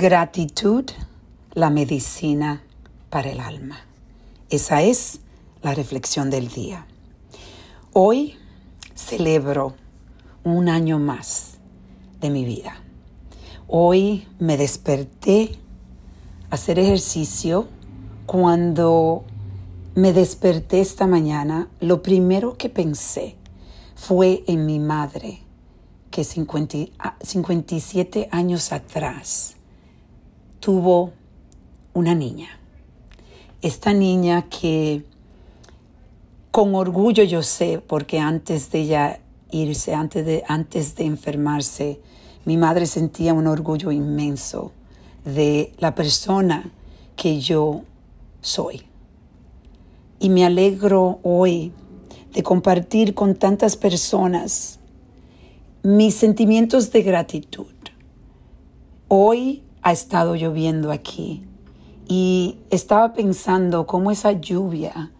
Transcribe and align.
Gratitud, 0.00 0.84
la 1.54 1.70
medicina 1.70 2.62
para 3.10 3.30
el 3.30 3.40
alma. 3.40 3.80
Esa 4.48 4.82
es 4.82 5.18
la 5.60 5.74
reflexión 5.74 6.30
del 6.30 6.46
día. 6.46 6.86
Hoy 7.92 8.36
celebro 8.94 9.74
un 10.44 10.68
año 10.68 11.00
más 11.00 11.54
de 12.20 12.30
mi 12.30 12.44
vida. 12.44 12.76
Hoy 13.66 14.28
me 14.38 14.56
desperté 14.56 15.58
a 16.48 16.54
hacer 16.54 16.78
ejercicio. 16.78 17.66
Cuando 18.24 19.24
me 19.96 20.12
desperté 20.12 20.80
esta 20.80 21.08
mañana, 21.08 21.70
lo 21.80 22.04
primero 22.04 22.56
que 22.56 22.68
pensé 22.68 23.34
fue 23.96 24.44
en 24.46 24.64
mi 24.64 24.78
madre, 24.78 25.40
que 26.12 26.22
57 26.22 28.28
años 28.30 28.70
atrás 28.70 29.56
tuvo 30.60 31.12
una 31.94 32.14
niña. 32.14 32.48
Esta 33.62 33.92
niña 33.92 34.48
que 34.48 35.04
con 36.50 36.74
orgullo 36.74 37.24
yo 37.24 37.42
sé, 37.42 37.82
porque 37.86 38.18
antes 38.18 38.70
de 38.70 38.80
ella 38.80 39.20
irse, 39.50 39.94
antes 39.94 40.24
de, 40.24 40.44
antes 40.48 40.96
de 40.96 41.04
enfermarse, 41.04 42.00
mi 42.44 42.56
madre 42.56 42.86
sentía 42.86 43.34
un 43.34 43.46
orgullo 43.46 43.92
inmenso 43.92 44.72
de 45.24 45.72
la 45.78 45.94
persona 45.94 46.70
que 47.16 47.40
yo 47.40 47.82
soy. 48.40 48.82
Y 50.20 50.30
me 50.30 50.44
alegro 50.44 51.20
hoy 51.22 51.72
de 52.32 52.42
compartir 52.42 53.14
con 53.14 53.34
tantas 53.34 53.76
personas 53.76 54.78
mis 55.82 56.14
sentimientos 56.14 56.90
de 56.90 57.02
gratitud. 57.02 57.66
Hoy 59.08 59.62
ha 59.82 59.92
estado 59.92 60.34
lloviendo 60.34 60.92
aquí 60.92 61.44
y 62.08 62.58
estaba 62.70 63.12
pensando 63.12 63.86
cómo 63.86 64.10
esa 64.10 64.32
lluvia 64.32 65.12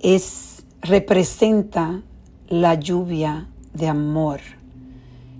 es 0.00 0.64
representa 0.80 2.02
la 2.48 2.74
lluvia 2.74 3.48
de 3.74 3.88
amor. 3.88 4.40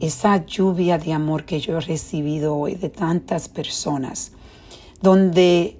Esa 0.00 0.44
lluvia 0.46 0.98
de 0.98 1.12
amor 1.12 1.44
que 1.44 1.60
yo 1.60 1.78
he 1.78 1.80
recibido 1.80 2.56
hoy 2.56 2.74
de 2.74 2.88
tantas 2.88 3.48
personas, 3.48 4.32
donde 5.02 5.78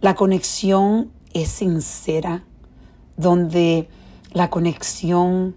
la 0.00 0.14
conexión 0.14 1.10
es 1.34 1.48
sincera, 1.48 2.44
donde 3.16 3.88
la 4.32 4.48
conexión 4.48 5.54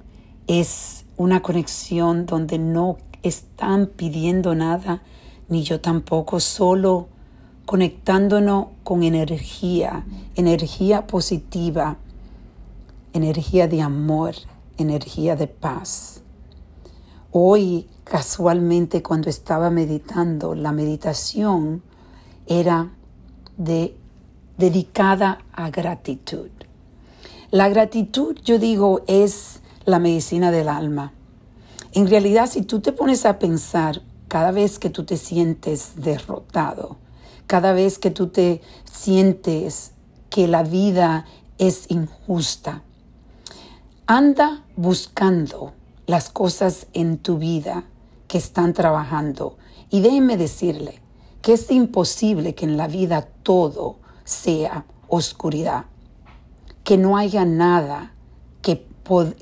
es 0.48 1.06
una 1.16 1.42
conexión 1.42 2.26
donde 2.26 2.58
no 2.58 2.98
están 3.22 3.88
pidiendo 3.88 4.56
nada, 4.56 5.02
ni 5.50 5.64
yo 5.64 5.82
tampoco, 5.82 6.40
solo 6.40 7.08
conectándonos 7.66 8.68
con 8.84 9.04
energía, 9.04 10.06
energía 10.36 11.08
positiva, 11.08 11.98
energía 13.14 13.68
de 13.68 13.82
amor, 13.82 14.36
energía 14.78 15.36
de 15.36 15.48
paz. 15.48 16.22
Hoy, 17.32 17.88
casualmente, 18.04 19.02
cuando 19.02 19.30
estaba 19.30 19.70
meditando, 19.70 20.56
la 20.56 20.72
meditación 20.72 21.82
era 22.48 22.92
de, 23.58 23.96
dedicada 24.58 25.40
a 25.54 25.70
gratitud. 25.70 26.50
La 27.50 27.70
gratitud, 27.70 28.36
yo 28.44 28.60
digo, 28.60 29.04
es 29.08 29.62
la 29.86 30.00
medicina 30.00 30.52
del 30.52 30.68
alma. 30.68 31.14
En 31.94 32.08
realidad, 32.08 32.50
si 32.50 32.64
tú 32.64 32.82
te 32.82 32.92
pones 32.92 33.26
a 33.26 33.40
pensar 33.40 34.02
cada 34.34 34.50
vez 34.50 34.80
que 34.80 34.90
tú 34.90 35.04
te 35.06 35.18
sientes 35.18 35.92
derrotado, 35.96 36.98
cada 37.46 37.72
vez 37.72 38.00
que 38.00 38.10
tú 38.10 38.30
te 38.30 38.62
sientes 38.92 39.92
que 40.32 40.48
la 40.48 40.64
vida 40.64 41.28
es 41.60 41.86
injusta, 41.92 42.82
anda 44.08 44.64
buscando 44.76 45.74
las 46.08 46.32
cosas 46.32 46.88
en 46.94 47.20
tu 47.20 47.38
vida 47.38 47.84
que 48.28 48.40
están 48.40 48.74
trabajando. 48.74 49.60
Y 49.92 50.02
déjeme 50.02 50.36
decirle 50.36 51.00
que 51.44 51.54
es 51.54 51.70
imposible 51.70 52.56
que 52.56 52.66
en 52.66 52.76
la 52.76 52.88
vida 52.88 53.28
todo 53.44 53.98
sea 54.24 54.88
oscuridad, 55.10 55.86
que 56.84 56.98
no 56.98 57.18
haya 57.18 57.46
nada 57.46 58.16
que, 58.64 58.88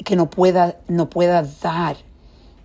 que 0.04 0.18
no, 0.18 0.30
pueda, 0.30 0.82
no 0.90 1.10
pueda 1.10 1.44
dar 1.44 1.96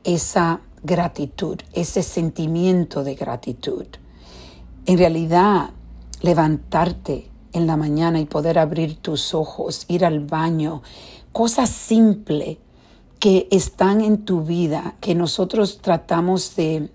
esa 0.03 0.61
gratitud, 0.87 1.59
ese 1.73 2.03
sentimiento 2.03 3.05
de 3.05 3.15
gratitud. 3.15 3.87
En 4.87 4.99
realidad, 4.99 5.71
levantarte 6.23 7.29
en 7.53 7.67
la 7.67 7.77
mañana 7.77 8.21
y 8.21 8.25
poder 8.27 8.59
abrir 8.59 8.97
tus 8.97 9.35
ojos, 9.35 9.85
ir 9.89 10.05
al 10.05 10.21
baño, 10.21 10.83
cosas 11.33 11.71
simples 11.71 12.59
que 13.19 13.49
están 13.51 14.01
en 14.01 14.25
tu 14.25 14.43
vida, 14.43 14.95
que 15.01 15.15
nosotros 15.15 15.81
tratamos 15.83 16.55
de, 16.57 16.91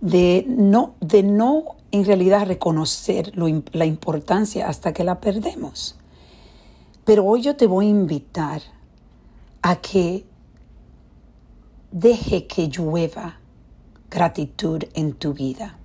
de, 0.00 0.44
no, 0.48 0.94
de 1.00 1.22
no 1.22 1.76
en 1.90 2.04
realidad 2.04 2.46
reconocer 2.46 3.32
la 3.36 3.84
importancia 3.84 4.68
hasta 4.68 4.92
que 4.92 5.04
la 5.04 5.20
perdemos. 5.20 5.96
Pero 7.04 7.24
hoy 7.24 7.42
yo 7.42 7.56
te 7.56 7.66
voy 7.66 7.86
a 7.86 7.90
invitar 7.90 8.62
a 9.60 9.76
que 9.76 10.24
deje 11.92 12.46
que 12.46 12.68
llueva 12.68 13.38
gratitud 14.10 14.82
en 14.94 15.12
tu 15.12 15.34
vida. 15.34 15.76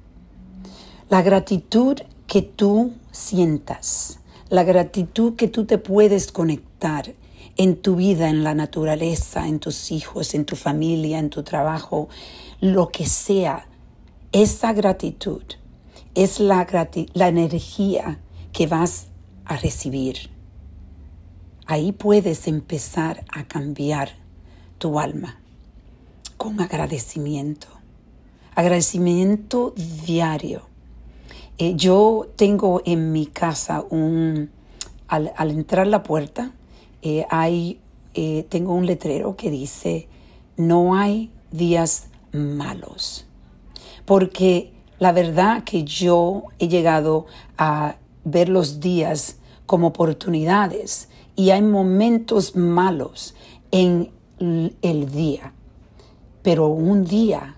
La 1.10 1.22
gratitud 1.22 2.00
que 2.28 2.42
tú 2.42 2.94
sientas, 3.12 4.20
la 4.50 4.64
gratitud 4.64 5.36
que 5.36 5.50
tú 5.50 5.66
te 5.66 5.78
puedes 5.78 6.32
conectar 6.32 7.14
en 7.58 7.76
tu 7.82 7.98
vida, 7.98 8.30
en 8.30 8.46
la 8.46 8.54
naturaleza, 8.54 9.48
en 9.48 9.60
tus 9.60 9.92
hijos, 9.92 10.34
en 10.34 10.46
tu 10.46 10.56
familia, 10.56 11.20
en 11.20 11.30
tu 11.30 11.44
trabajo, 11.44 12.08
lo 12.62 12.88
que 12.88 13.06
sea, 13.06 13.68
esa 14.32 14.72
gratitud 14.72 15.44
es 16.16 16.40
la, 16.40 16.66
la 17.14 17.28
energía 17.28 18.20
que 18.54 18.68
vas 18.68 19.08
a 19.44 19.58
recibir. 19.58 20.30
Ahí 21.66 21.92
puedes 21.92 22.48
empezar 22.48 23.26
a 23.30 23.46
cambiar 23.46 24.12
tu 24.78 25.00
alma 25.00 25.42
con 26.38 26.62
agradecimiento. 26.62 27.68
Agradecimiento 28.56 29.74
diario. 30.06 30.62
Eh, 31.58 31.76
yo 31.76 32.28
tengo 32.36 32.82
en 32.86 33.12
mi 33.12 33.26
casa 33.26 33.84
un, 33.90 34.52
al, 35.08 35.32
entrar 35.52 35.88
la 35.88 36.04
puerta, 36.04 36.52
eh, 37.02 37.26
hay, 37.30 37.80
eh, 38.14 38.46
tengo 38.50 38.74
un 38.74 38.86
letrero 38.86 39.36
que 39.36 39.50
dice, 39.50 40.08
no 40.56 40.96
hay 40.96 41.32
días 41.52 42.08
malos. 42.32 43.26
Porque 44.06 44.72
la 45.00 45.12
verdad 45.12 45.64
que 45.64 45.84
yo 45.84 46.44
he 46.60 46.68
llegado 46.68 47.26
a 47.58 47.98
ver 48.24 48.50
los 48.50 48.80
días 48.80 49.38
como 49.66 49.88
oportunidades 49.88 51.10
y 51.36 51.50
hay 51.50 51.62
momentos 51.62 52.56
malos 52.56 53.36
en 53.72 54.12
el 54.40 55.12
día 55.12 55.54
pero 56.48 56.68
un 56.68 57.04
día 57.04 57.58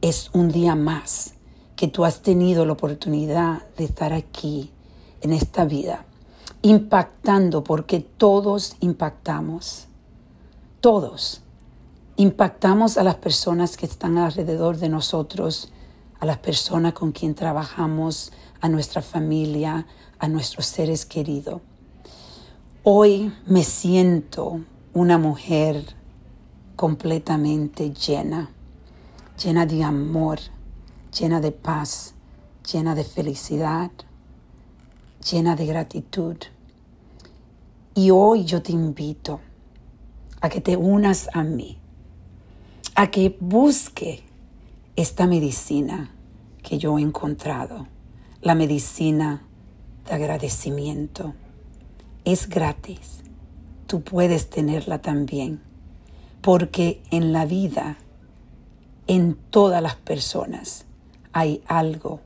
es 0.00 0.30
un 0.32 0.48
día 0.48 0.74
más 0.74 1.34
que 1.76 1.88
tú 1.88 2.06
has 2.06 2.22
tenido 2.22 2.64
la 2.64 2.72
oportunidad 2.72 3.68
de 3.76 3.84
estar 3.84 4.14
aquí 4.14 4.72
en 5.20 5.34
esta 5.34 5.66
vida, 5.66 6.06
impactando, 6.62 7.62
porque 7.62 8.00
todos 8.00 8.76
impactamos, 8.80 9.88
todos 10.80 11.42
impactamos 12.16 12.96
a 12.96 13.04
las 13.04 13.16
personas 13.16 13.76
que 13.76 13.84
están 13.84 14.16
alrededor 14.16 14.78
de 14.78 14.88
nosotros, 14.88 15.70
a 16.18 16.24
las 16.24 16.38
personas 16.38 16.94
con 16.94 17.12
quien 17.12 17.34
trabajamos, 17.34 18.32
a 18.62 18.70
nuestra 18.70 19.02
familia, 19.02 19.86
a 20.18 20.28
nuestros 20.28 20.64
seres 20.64 21.04
queridos. 21.04 21.60
Hoy 22.84 23.34
me 23.44 23.64
siento 23.64 24.62
una 24.94 25.18
mujer 25.18 25.97
completamente 26.78 27.92
llena, 27.92 28.50
llena 29.42 29.66
de 29.66 29.82
amor, 29.82 30.38
llena 31.10 31.40
de 31.40 31.50
paz, 31.50 32.14
llena 32.72 32.94
de 32.94 33.02
felicidad, 33.02 33.90
llena 35.28 35.56
de 35.56 35.66
gratitud. 35.66 36.36
Y 37.96 38.10
hoy 38.12 38.44
yo 38.44 38.62
te 38.62 38.70
invito 38.70 39.40
a 40.40 40.48
que 40.48 40.60
te 40.60 40.76
unas 40.76 41.28
a 41.34 41.42
mí, 41.42 41.78
a 42.94 43.10
que 43.10 43.36
busque 43.40 44.22
esta 44.94 45.26
medicina 45.26 46.12
que 46.62 46.78
yo 46.78 46.96
he 46.96 47.02
encontrado, 47.02 47.88
la 48.40 48.54
medicina 48.54 49.42
de 50.06 50.14
agradecimiento. 50.14 51.34
Es 52.24 52.48
gratis, 52.48 53.24
tú 53.88 54.02
puedes 54.02 54.48
tenerla 54.48 55.02
también 55.02 55.66
porque 56.40 57.02
en 57.10 57.32
la 57.32 57.44
vida, 57.46 57.98
en 59.06 59.34
todas 59.50 59.82
las 59.82 59.96
personas, 59.96 60.84
hay 61.32 61.62
algo 61.66 62.20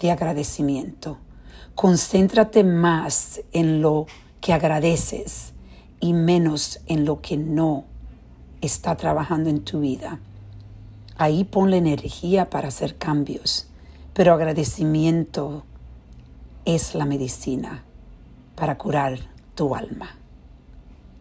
de 0.00 0.10
agradecimiento. 0.10 1.18
Concéntrate 1.74 2.64
más 2.64 3.40
en 3.52 3.82
lo 3.82 4.06
que 4.40 4.52
agradeces 4.52 5.52
y 6.00 6.12
menos 6.12 6.80
en 6.86 7.04
lo 7.04 7.20
que 7.20 7.36
no 7.36 7.84
está 8.60 8.96
trabajando 8.96 9.50
en 9.50 9.60
tu 9.60 9.80
vida. 9.80 10.20
Ahí 11.16 11.44
pon 11.44 11.70
la 11.70 11.76
energía 11.76 12.50
para 12.50 12.68
hacer 12.68 12.96
cambios, 12.96 13.66
pero 14.12 14.32
agradecimiento 14.34 15.64
es 16.64 16.94
la 16.94 17.04
medicina 17.04 17.84
para 18.54 18.78
curar 18.78 19.18
tu 19.54 19.74
alma. 19.74 20.17